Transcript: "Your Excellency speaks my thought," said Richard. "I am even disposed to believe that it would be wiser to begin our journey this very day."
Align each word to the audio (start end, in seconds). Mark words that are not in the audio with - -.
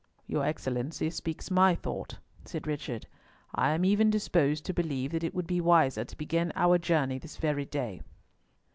"Your 0.25 0.43
Excellency 0.43 1.11
speaks 1.11 1.51
my 1.51 1.75
thought," 1.75 2.17
said 2.43 2.65
Richard. 2.65 3.05
"I 3.53 3.69
am 3.75 3.85
even 3.85 4.09
disposed 4.09 4.65
to 4.65 4.73
believe 4.73 5.11
that 5.11 5.23
it 5.23 5.35
would 5.35 5.45
be 5.45 5.61
wiser 5.61 6.03
to 6.03 6.17
begin 6.17 6.51
our 6.55 6.79
journey 6.79 7.19
this 7.19 7.37
very 7.37 7.65
day." 7.65 8.01